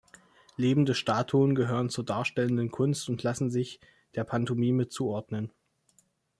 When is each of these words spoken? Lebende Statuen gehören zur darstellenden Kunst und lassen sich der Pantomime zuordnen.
Lebende 0.57 0.95
Statuen 0.95 1.53
gehören 1.53 1.91
zur 1.91 2.03
darstellenden 2.03 2.71
Kunst 2.71 3.07
und 3.07 3.21
lassen 3.21 3.51
sich 3.51 3.79
der 4.15 4.23
Pantomime 4.23 4.87
zuordnen. 4.87 5.51